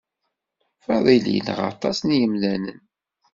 [0.83, 2.79] Faḍil yenɣa aṭas n yemdanen.